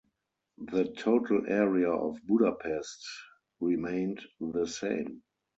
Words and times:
The 0.57 0.85
total 0.97 1.45
area 1.47 1.91
of 1.91 2.25
Budapest 2.25 3.07
remained 3.59 4.19
the 4.39 4.65
same. 4.65 5.21